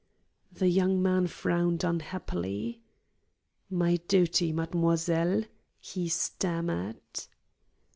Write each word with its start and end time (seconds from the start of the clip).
The 0.51 0.67
young 0.67 0.99
man 0.99 1.27
frowned 1.27 1.83
unhappily. 1.83 2.81
"My 3.69 3.97
duty, 4.07 4.51
mademoiselle!" 4.51 5.43
he 5.79 6.09
stammered. 6.09 6.99